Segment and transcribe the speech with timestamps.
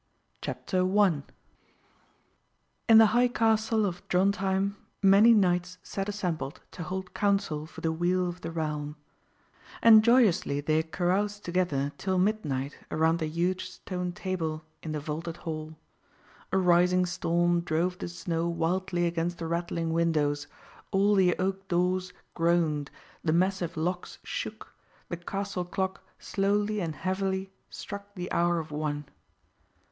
[0.41, 1.25] CHAPTER 1
[2.89, 7.91] In the high castle of Drontheim many knights sat assembled to hold council for the
[7.91, 8.95] weal of the realm;
[9.79, 15.37] and joyously they caroused together till midnight around the huge stone table in the vaulted
[15.37, 15.77] hall.
[16.51, 20.47] A rising storm drove the snow wildly against the rattling windows;
[20.89, 22.89] all the oak doors groaned,
[23.23, 24.73] the massive locks shook,
[25.09, 29.05] the castle clock slowly and heavily struck the hour of one.